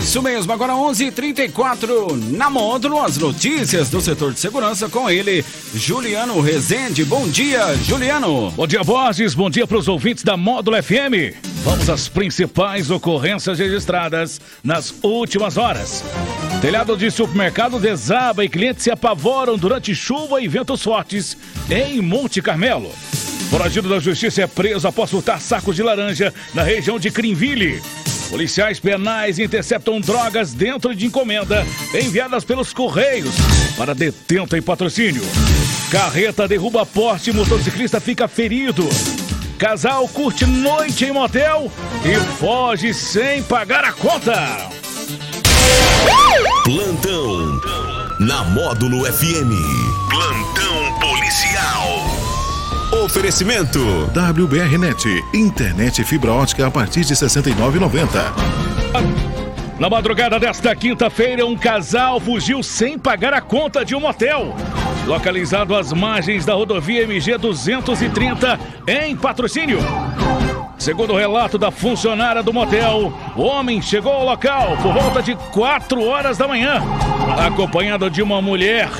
isso 0.00 0.22
mesmo, 0.22 0.52
agora 0.52 0.72
11:34 0.74 1.06
h 1.06 1.12
34 1.12 2.16
na 2.32 2.48
Módulo, 2.48 3.02
as 3.02 3.18
notícias 3.18 3.90
do 3.90 4.00
setor 4.00 4.32
de 4.32 4.40
segurança 4.40 4.88
com 4.88 5.10
ele, 5.10 5.44
Juliano 5.74 6.40
Rezende. 6.40 7.04
Bom 7.04 7.28
dia, 7.28 7.74
Juliano. 7.84 8.50
Bom 8.52 8.66
dia, 8.66 8.82
Borges. 8.82 9.34
Bom 9.34 9.50
dia 9.50 9.66
para 9.66 9.76
os 9.76 9.88
ouvintes 9.88 10.24
da 10.24 10.36
Módulo 10.36 10.82
FM. 10.82 11.36
Vamos 11.64 11.90
às 11.90 12.08
principais 12.08 12.90
ocorrências 12.90 13.58
registradas 13.58 14.40
nas 14.62 14.94
últimas 15.02 15.56
horas. 15.56 16.02
Telhado 16.60 16.96
de 16.96 17.10
supermercado 17.10 17.78
desaba 17.78 18.44
e 18.44 18.48
clientes 18.48 18.84
se 18.84 18.90
apavoram 18.90 19.56
durante 19.56 19.94
chuva 19.94 20.40
e 20.40 20.48
ventos 20.48 20.82
fortes 20.82 21.36
em 21.70 22.00
Monte 22.00 22.40
Carmelo. 22.40 22.90
Foragido 23.50 23.88
da 23.88 23.98
justiça 23.98 24.42
é 24.42 24.46
preso 24.46 24.86
após 24.86 25.10
furtar 25.10 25.40
sacos 25.40 25.76
de 25.76 25.82
laranja 25.82 26.32
na 26.54 26.62
região 26.62 26.98
de 26.98 27.10
Crinville. 27.10 27.80
Policiais 28.28 28.78
penais 28.78 29.38
interceptam 29.38 30.00
drogas 30.00 30.52
dentro 30.52 30.94
de 30.94 31.06
encomenda 31.06 31.66
enviadas 31.94 32.44
pelos 32.44 32.72
Correios 32.72 33.34
para 33.76 33.94
detento 33.94 34.56
em 34.56 34.62
patrocínio. 34.62 35.22
Carreta 35.90 36.46
derruba 36.46 36.84
poste 36.84 37.30
e 37.30 37.32
motociclista 37.32 37.98
fica 38.00 38.28
ferido. 38.28 38.86
Casal 39.58 40.06
curte 40.08 40.44
noite 40.44 41.06
em 41.06 41.12
motel 41.12 41.72
e 42.04 42.16
foge 42.38 42.92
sem 42.92 43.42
pagar 43.42 43.84
a 43.84 43.92
conta. 43.92 44.68
Plantão 46.64 47.60
na 48.20 48.44
Módulo 48.44 49.04
FM. 49.04 49.52
Plantão 50.10 50.98
policial. 51.00 52.07
Oferecimento 53.04 53.78
WBRnet, 54.12 55.24
internet 55.32 56.02
fibra 56.02 56.32
ótica 56.32 56.66
a 56.66 56.70
partir 56.70 57.04
de 57.04 57.14
69,90. 57.14 58.08
Na 59.78 59.88
madrugada 59.88 60.40
desta 60.40 60.74
quinta-feira, 60.74 61.46
um 61.46 61.56
casal 61.56 62.18
fugiu 62.18 62.60
sem 62.60 62.98
pagar 62.98 63.32
a 63.32 63.40
conta 63.40 63.84
de 63.84 63.94
um 63.94 64.00
motel. 64.00 64.52
Localizado 65.06 65.76
às 65.76 65.92
margens 65.92 66.44
da 66.44 66.54
rodovia 66.54 67.04
MG 67.04 67.38
230, 67.38 68.58
em 68.88 69.16
patrocínio. 69.16 69.78
Segundo 70.76 71.12
o 71.12 71.16
relato 71.16 71.56
da 71.56 71.70
funcionária 71.70 72.42
do 72.42 72.52
motel, 72.52 73.12
o 73.36 73.42
homem 73.42 73.80
chegou 73.80 74.12
ao 74.12 74.24
local 74.24 74.76
por 74.82 74.92
volta 74.92 75.22
de 75.22 75.36
4 75.52 76.04
horas 76.04 76.36
da 76.36 76.48
manhã, 76.48 76.82
acompanhado 77.46 78.10
de 78.10 78.22
uma 78.22 78.42
mulher. 78.42 78.90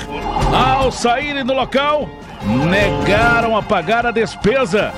Ao 0.53 0.89
saírem 0.89 1.43
do 1.45 1.53
local, 1.53 2.09
negaram 2.45 3.55
a 3.55 3.61
pagar 3.61 4.05
a 4.05 4.11
despesa. 4.11 4.93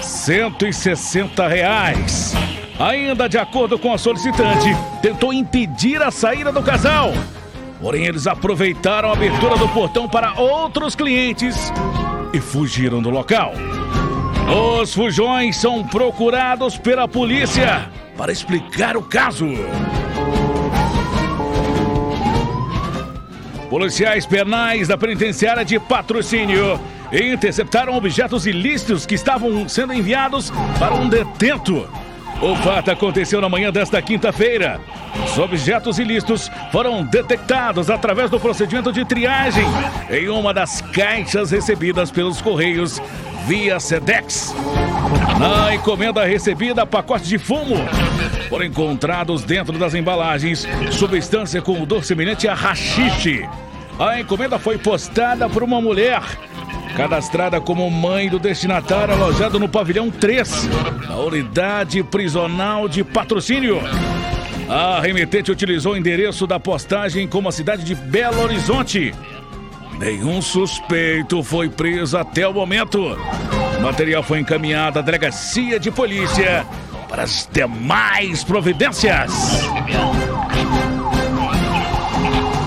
160 0.00 1.46
reais. 1.46 2.34
Ainda 2.78 3.28
de 3.28 3.38
acordo 3.38 3.78
com 3.78 3.92
a 3.92 3.98
solicitante, 3.98 4.74
tentou 5.00 5.32
impedir 5.32 6.02
a 6.02 6.10
saída 6.10 6.50
do 6.50 6.62
casal. 6.62 7.12
Porém, 7.80 8.06
eles 8.06 8.26
aproveitaram 8.26 9.10
a 9.10 9.12
abertura 9.12 9.56
do 9.56 9.68
portão 9.68 10.08
para 10.08 10.40
outros 10.40 10.94
clientes 10.94 11.72
e 12.32 12.40
fugiram 12.40 13.02
do 13.02 13.10
local. 13.10 13.52
Os 14.80 14.94
fujões 14.94 15.56
são 15.56 15.84
procurados 15.86 16.76
pela 16.76 17.06
polícia 17.06 17.90
para 18.16 18.32
explicar 18.32 18.96
o 18.96 19.02
caso. 19.02 19.46
Policiais 23.72 24.26
penais 24.26 24.86
da 24.86 24.98
penitenciária 24.98 25.64
de 25.64 25.80
patrocínio 25.80 26.78
interceptaram 27.10 27.96
objetos 27.96 28.46
ilícitos 28.46 29.06
que 29.06 29.14
estavam 29.14 29.66
sendo 29.66 29.94
enviados 29.94 30.52
para 30.78 30.92
um 30.92 31.08
detento. 31.08 31.88
O 32.42 32.54
fato 32.56 32.90
aconteceu 32.90 33.40
na 33.40 33.48
manhã 33.48 33.72
desta 33.72 34.02
quinta-feira. 34.02 34.78
Os 35.24 35.38
objetos 35.38 35.98
ilícitos 35.98 36.50
foram 36.70 37.02
detectados 37.02 37.88
através 37.88 38.28
do 38.28 38.38
procedimento 38.38 38.92
de 38.92 39.06
triagem 39.06 39.64
em 40.10 40.28
uma 40.28 40.52
das 40.52 40.82
caixas 40.82 41.50
recebidas 41.50 42.10
pelos 42.10 42.42
Correios 42.42 43.00
via 43.46 43.80
SEDEX. 43.80 44.54
Na 45.40 45.74
encomenda 45.74 46.26
recebida, 46.26 46.84
pacote 46.84 47.24
de 47.26 47.38
fumo 47.38 47.76
foram 48.52 48.66
encontrados 48.66 49.44
dentro 49.44 49.78
das 49.78 49.94
embalagens 49.94 50.68
substância 50.90 51.62
com 51.62 51.80
odor 51.80 52.04
semelhante 52.04 52.46
a 52.46 52.52
rachixe. 52.52 53.48
A 53.98 54.20
encomenda 54.20 54.58
foi 54.58 54.76
postada 54.76 55.48
por 55.48 55.62
uma 55.62 55.80
mulher 55.80 56.20
cadastrada 56.94 57.62
como 57.62 57.90
mãe 57.90 58.28
do 58.28 58.38
destinatário 58.38 59.14
alojado 59.14 59.58
no 59.58 59.70
pavilhão 59.70 60.10
3, 60.10 60.68
da 61.08 61.16
unidade 61.16 62.02
prisional 62.02 62.86
de 62.90 63.02
patrocínio. 63.02 63.80
A 64.68 65.00
remetente 65.00 65.50
utilizou 65.50 65.94
o 65.94 65.96
endereço 65.96 66.46
da 66.46 66.60
postagem 66.60 67.26
como 67.26 67.48
a 67.48 67.52
cidade 67.52 67.82
de 67.82 67.94
Belo 67.94 68.42
Horizonte. 68.42 69.14
Nenhum 69.98 70.42
suspeito 70.42 71.42
foi 71.42 71.70
preso 71.70 72.18
até 72.18 72.46
o 72.46 72.52
momento. 72.52 73.16
O 73.78 73.80
material 73.80 74.22
foi 74.22 74.40
encaminhado 74.40 74.98
à 74.98 75.02
delegacia 75.02 75.80
de 75.80 75.90
polícia 75.90 76.66
para 77.12 77.24
as 77.24 77.46
demais 77.52 78.42
providências. 78.42 79.30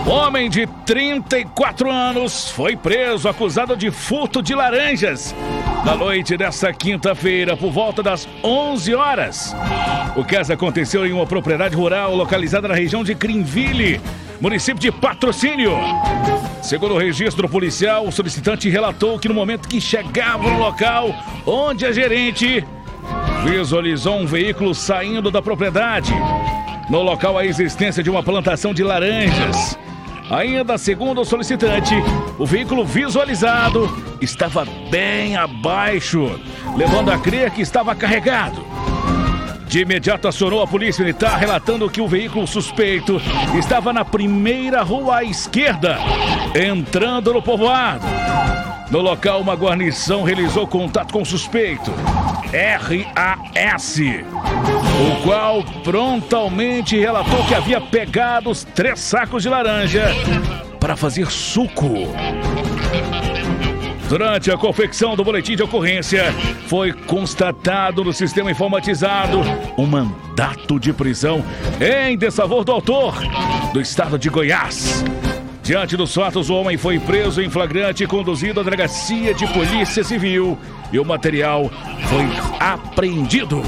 Homem 0.06 0.51
de 0.51 0.67
34 0.85 1.89
anos 1.89 2.51
foi 2.51 2.75
preso 2.78 3.28
acusado 3.28 3.75
de 3.75 3.89
furto 3.89 4.44
de 4.44 4.53
laranjas 4.53 5.33
na 5.83 5.95
noite 5.95 6.38
desta 6.38 6.72
quinta-feira, 6.72 7.57
por 7.57 7.72
volta 7.72 8.03
das 8.03 8.28
11 8.44 8.94
horas. 8.94 9.56
O 10.16 10.23
caso 10.23 10.53
aconteceu 10.53 11.07
em 11.07 11.12
uma 11.12 11.25
propriedade 11.25 11.75
rural 11.75 12.16
localizada 12.16 12.67
na 12.67 12.75
região 12.75 13.03
de 13.03 13.16
Crinville, 13.16 14.00
município 14.39 14.79
de 14.79 14.91
Patrocínio. 14.91 15.73
Segundo 16.62 16.94
o 16.94 17.00
registro 17.00 17.50
policial, 17.50 18.06
o 18.06 18.12
solicitante 18.12 18.69
relatou 18.69 19.17
que 19.17 19.27
no 19.27 19.33
momento 19.33 19.67
que 19.67 19.81
chegava 19.81 20.47
no 20.47 20.59
local 20.59 21.09
onde 21.47 21.83
a 21.83 21.91
gerente 21.91 22.63
visualizou 23.45 24.17
um 24.17 24.25
veículo 24.25 24.73
saindo 24.73 25.29
da 25.29 25.41
propriedade. 25.41 26.11
No 26.89 27.03
local, 27.03 27.38
a 27.38 27.45
existência 27.45 28.01
de 28.01 28.09
uma 28.09 28.23
plantação 28.23 28.73
de 28.73 28.83
laranjas. 28.83 29.78
Ainda 30.31 30.78
segundo 30.79 31.22
o 31.22 31.25
solicitante, 31.25 31.94
o 32.39 32.45
veículo 32.45 32.83
visualizado 32.83 33.88
estava 34.19 34.66
bem 34.89 35.35
abaixo, 35.35 36.39
levando 36.75 37.11
a 37.11 37.19
crer 37.19 37.51
que 37.51 37.61
estava 37.61 37.94
carregado. 37.94 38.66
De 39.67 39.81
imediato 39.81 40.27
acionou 40.27 40.63
a 40.63 40.67
polícia 40.67 41.03
militar, 41.03 41.38
relatando 41.38 41.89
que 41.89 42.01
o 42.01 42.07
veículo 42.07 42.47
suspeito 42.47 43.22
estava 43.57 43.94
na 43.94 44.03
primeira 44.03 44.81
rua 44.81 45.17
à 45.17 45.23
esquerda, 45.23 46.00
entrando 46.56 47.33
no 47.33 47.41
povoado. 47.41 48.06
No 48.90 49.01
local, 49.01 49.41
uma 49.41 49.56
guarnição 49.56 50.23
realizou 50.23 50.68
contato 50.68 51.12
com 51.12 51.22
o 51.23 51.25
suspeito, 51.25 51.91
RAS, 52.53 53.97
o 54.00 55.23
qual 55.23 55.63
prontamente 55.84 56.97
relatou 56.97 57.44
que 57.45 57.56
havia 57.56 57.81
pegado 57.81 58.50
os 58.50 58.63
três 58.63 59.00
sacos 59.00 59.41
de 59.41 59.50
laranja 59.50 60.06
para 60.79 60.95
fazer 60.95 61.31
suco. 61.31 62.07
Durante 64.07 64.51
a 64.51 64.57
confecção 64.57 65.16
do 65.16 65.24
boletim 65.24 65.56
de 65.56 65.63
ocorrência, 65.63 66.31
foi 66.68 66.94
constatado 66.94 68.03
no 68.03 68.13
sistema 68.13 68.51
informatizado 68.51 69.41
um 69.75 69.88
mandato 69.88 70.79
de 70.79 70.94
prisão 70.94 71.44
em 71.81 72.16
desfavor 72.16 72.63
do 72.63 72.72
autor 72.72 73.16
do 73.74 73.81
estado 73.81 74.19
de 74.19 74.29
Goiás. 74.29 75.03
Diante 75.65 75.97
dos 75.97 76.13
fatos, 76.13 76.51
o 76.51 76.53
homem 76.53 76.77
foi 76.77 76.99
preso 76.99 77.41
em 77.41 77.49
flagrante 77.49 78.03
e 78.03 78.07
conduzido 78.07 78.59
à 78.59 78.63
delegacia 78.63 79.33
de 79.33 79.47
polícia 79.47 80.03
civil 80.03 80.56
e 80.94 81.00
o 81.00 81.03
material 81.03 81.71
foi 82.07 82.27
apreendido. 82.59 83.63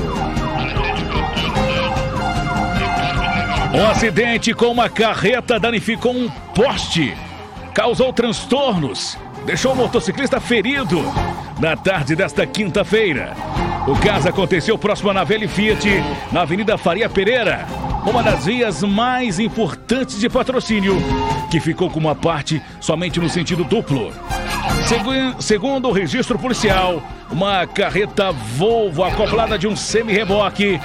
Um 3.74 3.88
acidente 3.90 4.54
com 4.54 4.68
uma 4.68 4.88
carreta 4.88 5.60
danificou 5.60 6.16
um 6.16 6.30
poste, 6.54 7.18
causou 7.74 8.14
transtornos, 8.14 9.18
deixou 9.44 9.74
o 9.74 9.76
motociclista 9.76 10.40
ferido 10.40 11.02
na 11.60 11.76
tarde 11.76 12.16
desta 12.16 12.46
quinta-feira. 12.46 13.34
O 13.88 13.96
caso 13.96 14.30
aconteceu 14.30 14.78
próximo 14.78 15.10
à 15.10 15.16
Navelli 15.16 15.48
Fiat, 15.48 15.88
na 16.32 16.42
Avenida 16.42 16.78
Faria 16.78 17.10
Pereira, 17.10 17.66
uma 18.08 18.24
das 18.24 18.46
vias 18.46 18.82
mais 18.84 19.38
importantes 19.38 20.18
de 20.18 20.30
patrocínio, 20.30 20.96
que 21.52 21.60
ficou 21.60 21.90
com 21.90 22.00
uma 22.00 22.16
parte 22.16 22.62
somente 22.80 23.20
no 23.20 23.28
sentido 23.28 23.66
duplo. 23.66 24.14
Segundo 25.40 25.90
o 25.90 25.92
registro 25.92 26.40
policial, 26.40 27.04
uma 27.30 27.68
carreta 27.68 28.32
Volvo 28.32 29.04
acoplada 29.04 29.60
de 29.60 29.68
um 29.68 29.76
semi-reboque, 29.76 30.80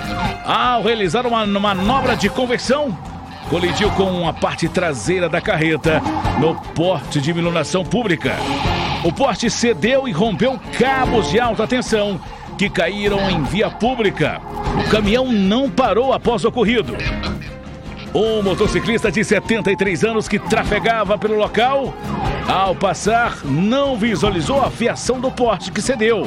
ao 0.45 0.83
realizar 0.83 1.25
uma 1.25 1.47
manobra 1.47 2.17
de 2.17 2.29
conversão, 2.29 2.97
colidiu 3.49 3.91
com 3.93 4.27
a 4.27 4.33
parte 4.33 4.69
traseira 4.69 5.29
da 5.29 5.41
carreta 5.41 6.03
no 6.41 6.57
porte 6.75 7.21
de 7.21 7.31
iluminação 7.31 7.85
pública. 7.85 8.35
O 9.05 9.13
porte 9.13 9.49
cedeu 9.49 10.09
e 10.09 10.13
rompeu 10.13 10.59
cabos 10.77 11.31
de 11.31 11.39
alta 11.39 11.69
tensão 11.69 12.21
que 12.63 12.71
caíram 12.71 13.29
em 13.29 13.43
via 13.43 13.69
pública. 13.69 14.41
O 14.79 14.89
caminhão 14.89 15.33
não 15.33 15.69
parou 15.69 16.13
após 16.13 16.45
o 16.45 16.49
ocorrido. 16.49 16.97
Um 18.15 18.41
motociclista 18.41 19.11
de 19.11 19.25
73 19.25 20.05
anos 20.05 20.29
que 20.29 20.39
trafegava 20.39 21.19
pelo 21.19 21.35
local, 21.35 21.93
ao 22.47 22.73
passar, 22.77 23.45
não 23.45 23.97
visualizou 23.97 24.63
a 24.63 24.71
fiação 24.71 25.19
do 25.19 25.29
porte 25.29 25.73
que 25.73 25.83
cedeu. 25.83 26.23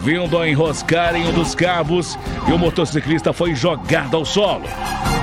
Vindo 0.00 0.38
a 0.38 0.48
enroscar 0.48 1.16
em 1.16 1.26
um 1.26 1.32
dos 1.32 1.56
cabos 1.56 2.16
e 2.46 2.52
o 2.52 2.58
motociclista 2.58 3.32
foi 3.32 3.52
jogado 3.52 4.16
ao 4.16 4.24
solo. 4.24 4.68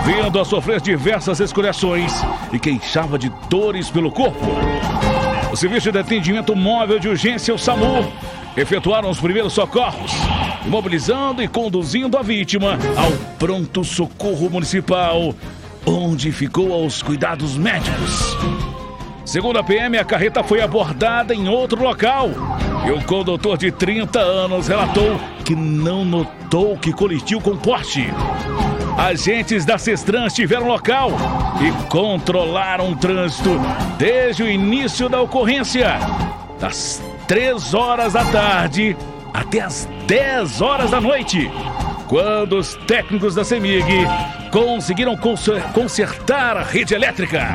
Vindo 0.03 0.37
a 0.37 0.43
sofrer 0.43 0.81
diversas 0.81 1.39
escoriações 1.39 2.11
e 2.51 2.59
queixava 2.59 3.17
de 3.17 3.31
dores 3.49 3.89
pelo 3.89 4.11
corpo. 4.11 4.45
O 5.49 5.55
Serviço 5.55 5.93
de 5.93 5.97
Atendimento 5.97 6.53
Móvel 6.57 6.99
de 6.99 7.07
Urgência, 7.07 7.55
o 7.55 7.57
SAMU, 7.57 8.11
efetuaram 8.57 9.09
os 9.09 9.19
primeiros 9.19 9.53
socorros, 9.53 10.11
mobilizando 10.65 11.41
e 11.41 11.47
conduzindo 11.47 12.17
a 12.17 12.21
vítima 12.21 12.77
ao 12.97 13.11
pronto 13.37 13.83
socorro 13.83 14.49
municipal, 14.49 15.33
onde 15.85 16.31
ficou 16.31 16.73
aos 16.73 17.01
cuidados 17.01 17.57
médicos. 17.57 18.37
Segundo 19.25 19.59
a 19.59 19.63
PM, 19.63 19.97
a 19.97 20.03
carreta 20.03 20.43
foi 20.43 20.59
abordada 20.59 21.35
em 21.35 21.47
outro 21.47 21.83
local 21.83 22.31
e 22.87 22.91
o 22.91 23.03
condutor 23.03 23.57
de 23.57 23.71
30 23.71 24.19
anos 24.19 24.67
relatou 24.67 25.19
que 25.45 25.55
não 25.55 26.03
notou 26.03 26.75
que 26.77 26.91
colidiu 26.91 27.39
com 27.39 27.55
poste. 27.55 28.07
Agentes 28.97 29.65
da 29.65 29.77
Cestran 29.77 30.25
estiveram 30.25 30.67
local 30.67 31.11
e 31.61 31.89
controlaram 31.89 32.91
o 32.91 32.95
trânsito 32.95 33.51
desde 33.97 34.43
o 34.43 34.49
início 34.49 35.07
da 35.07 35.21
ocorrência, 35.21 35.99
das 36.59 37.01
3 37.29 37.75
horas 37.75 38.13
da 38.13 38.25
tarde 38.25 38.97
até 39.31 39.61
as 39.61 39.87
10 40.07 40.61
horas 40.61 40.89
da 40.89 40.99
noite, 40.99 41.47
quando 42.07 42.57
os 42.57 42.73
técnicos 42.87 43.35
da 43.35 43.43
CEMIG 43.43 43.85
conseguiram 44.51 45.15
consertar 45.15 46.57
a 46.57 46.63
rede 46.63 46.95
elétrica. 46.95 47.47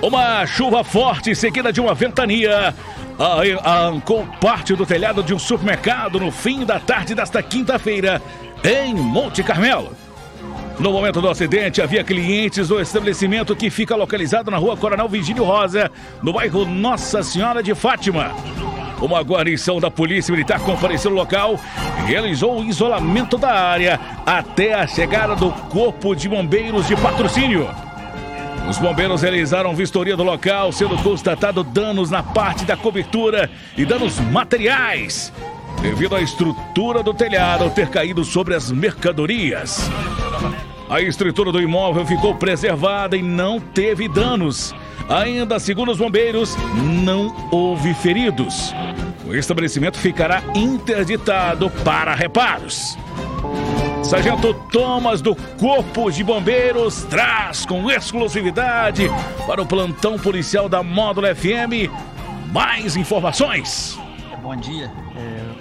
Uma 0.00 0.46
chuva 0.46 0.84
forte 0.84 1.34
seguida 1.34 1.72
de 1.72 1.80
uma 1.80 1.92
ventania 1.92 2.72
arrancou 3.64 4.24
parte 4.40 4.76
do 4.76 4.86
telhado 4.86 5.24
de 5.24 5.34
um 5.34 5.40
supermercado 5.40 6.20
no 6.20 6.30
fim 6.30 6.64
da 6.64 6.78
tarde 6.78 7.16
desta 7.16 7.42
quinta-feira, 7.42 8.22
em 8.62 8.94
Monte 8.94 9.42
Carmelo. 9.42 10.05
No 10.78 10.92
momento 10.92 11.22
do 11.22 11.28
acidente, 11.30 11.80
havia 11.80 12.04
clientes 12.04 12.68
do 12.68 12.78
estabelecimento 12.78 13.56
que 13.56 13.70
fica 13.70 13.96
localizado 13.96 14.50
na 14.50 14.58
rua 14.58 14.76
Coronel 14.76 15.08
Virgínio 15.08 15.42
Rosa, 15.42 15.90
no 16.22 16.34
bairro 16.34 16.66
Nossa 16.66 17.22
Senhora 17.22 17.62
de 17.62 17.74
Fátima. 17.74 18.34
Uma 19.00 19.22
guarnição 19.22 19.80
da 19.80 19.90
Polícia 19.90 20.32
Militar 20.32 20.60
compareceu 20.60 21.10
no 21.10 21.16
local 21.16 21.58
e 22.00 22.10
realizou 22.10 22.60
o 22.60 22.64
isolamento 22.64 23.38
da 23.38 23.52
área 23.52 23.98
até 24.26 24.74
a 24.74 24.86
chegada 24.86 25.34
do 25.34 25.50
Corpo 25.50 26.14
de 26.14 26.28
Bombeiros 26.28 26.86
de 26.86 26.94
Patrocínio. 26.96 27.68
Os 28.68 28.76
bombeiros 28.78 29.22
realizaram 29.22 29.74
vistoria 29.74 30.16
do 30.16 30.24
local, 30.24 30.72
sendo 30.72 30.98
constatado 30.98 31.64
danos 31.64 32.10
na 32.10 32.22
parte 32.22 32.66
da 32.66 32.76
cobertura 32.76 33.48
e 33.78 33.84
danos 33.86 34.18
materiais, 34.18 35.32
devido 35.80 36.16
à 36.16 36.20
estrutura 36.20 37.02
do 37.02 37.14
telhado 37.14 37.70
ter 37.70 37.88
caído 37.88 38.24
sobre 38.24 38.54
as 38.54 38.70
mercadorias. 38.70 39.88
A 40.88 41.00
estrutura 41.00 41.50
do 41.50 41.60
imóvel 41.60 42.06
ficou 42.06 42.34
preservada 42.34 43.16
e 43.16 43.22
não 43.22 43.58
teve 43.58 44.08
danos. 44.08 44.74
Ainda, 45.08 45.58
segundo 45.58 45.90
os 45.90 45.98
bombeiros, 45.98 46.56
não 47.04 47.34
houve 47.50 47.94
feridos. 47.94 48.72
O 49.26 49.34
estabelecimento 49.34 49.98
ficará 49.98 50.42
interditado 50.54 51.70
para 51.84 52.14
reparos. 52.14 52.96
Sargento 54.02 54.54
Thomas 54.70 55.20
do 55.20 55.34
Corpo 55.34 56.10
de 56.12 56.22
Bombeiros 56.22 57.02
traz 57.04 57.66
com 57.66 57.90
exclusividade 57.90 59.10
para 59.46 59.60
o 59.60 59.66
plantão 59.66 60.16
policial 60.16 60.68
da 60.68 60.82
Módulo 60.82 61.26
FM 61.34 61.90
mais 62.52 62.96
informações. 62.96 63.98
Bom 64.42 64.56
dia. 64.56 64.90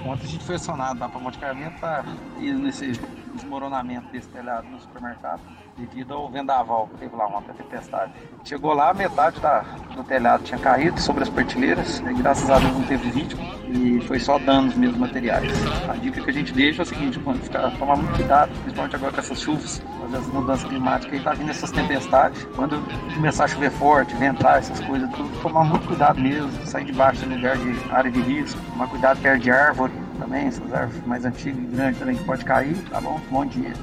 Ontem 0.05 0.25
a 0.25 0.29
gente 0.29 0.43
foi 0.43 0.55
acionado 0.55 0.99
na 0.99 1.07
Monte 1.07 1.39
Carmelo 1.39 1.73
para 1.79 2.05
ir 2.39 2.53
nesse 2.53 2.91
desmoronamento 3.33 4.07
desse 4.11 4.27
telhado 4.29 4.67
no 4.67 4.79
supermercado 4.79 5.41
devido 5.75 6.13
ao 6.13 6.29
vendaval 6.29 6.87
que 6.87 6.99
teve 6.99 7.15
lá 7.15 7.25
ontem, 7.27 7.51
a 7.51 7.53
tempestade. 7.55 8.13
Chegou 8.43 8.73
lá, 8.73 8.93
metade 8.93 9.39
da, 9.39 9.61
do 9.95 10.03
telhado 10.03 10.43
tinha 10.43 10.59
caído 10.59 11.01
sobre 11.01 11.23
as 11.23 11.29
partilheiras, 11.29 11.99
e 11.99 12.13
graças 12.13 12.49
a 12.49 12.59
Deus 12.59 12.73
não 12.73 12.83
teve 12.83 13.09
vítima 13.09 13.43
e 13.67 13.99
foi 14.01 14.19
só 14.19 14.37
danos 14.37 14.75
mesmo 14.75 14.99
materiais. 14.99 15.51
A 15.89 15.95
dica 15.95 16.21
que 16.21 16.29
a 16.29 16.33
gente 16.33 16.53
deixa 16.53 16.81
é 16.81 16.83
o 16.83 16.85
seguinte, 16.85 17.19
quando 17.19 17.41
ficar, 17.41 17.71
tomar 17.77 17.97
muito 17.97 18.15
cuidado, 18.15 18.51
principalmente 18.61 18.95
agora 18.95 19.11
com 19.11 19.19
essas 19.19 19.41
chuvas, 19.41 19.83
as 20.13 20.27
mudanças 20.27 20.67
climáticas, 20.67 21.19
e 21.19 21.23
tá 21.23 21.33
vindo 21.33 21.49
essas 21.49 21.71
tempestades. 21.71 22.47
Quando 22.55 22.79
começar 23.13 23.45
a 23.45 23.47
chover 23.47 23.71
forte, 23.71 24.15
ventar, 24.15 24.59
essas 24.59 24.79
coisas, 24.81 25.09
tudo, 25.11 25.29
tomar 25.41 25.63
muito 25.63 25.87
cuidado 25.87 26.19
mesmo, 26.19 26.51
sair 26.65 26.85
debaixo 26.85 27.25
do 27.25 27.35
lugar 27.35 27.57
de 27.57 27.75
área 27.91 28.11
de 28.11 28.21
risco, 28.21 28.59
tomar 28.71 28.87
cuidado 28.87 29.19
perto 29.21 29.41
de 29.41 29.51
árvore 29.51 29.93
também, 30.19 30.47
essas 30.47 30.73
árvores 30.73 31.05
mais 31.05 31.25
antigas 31.25 31.57
e 31.57 31.75
grandes 31.75 31.99
também 31.99 32.15
que 32.15 32.23
pode 32.23 32.45
cair, 32.45 32.75
tá 32.89 33.01
bom? 33.01 33.19
Bom 33.29 33.45
dia. 33.45 33.73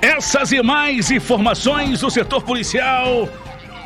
Essas 0.00 0.52
e 0.52 0.62
mais 0.62 1.10
informações 1.10 2.00
do 2.00 2.10
setor 2.10 2.42
policial 2.42 3.28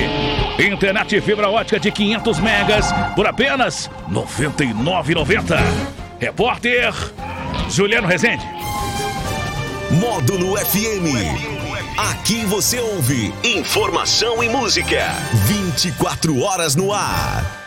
Internet 0.56 1.20
fibra 1.20 1.50
ótica 1.50 1.80
de 1.80 1.90
500 1.90 2.38
megas 2.38 2.92
por 3.16 3.26
apenas 3.26 3.86
R$ 4.06 4.14
99,90. 4.14 5.58
Repórter 6.20 6.94
Juliano 7.68 8.06
Rezende. 8.06 8.46
Módulo 9.90 10.56
FM. 10.58 11.58
Aqui 12.12 12.44
você 12.44 12.78
ouve 12.78 13.34
informação 13.42 14.44
e 14.44 14.48
música. 14.48 15.08
24 15.48 16.40
horas 16.40 16.76
no 16.76 16.92
ar. 16.92 17.64